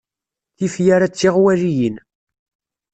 Tifyar-a 0.57 1.07
d 1.09 1.13
tiɣwaliyin. 1.13 1.95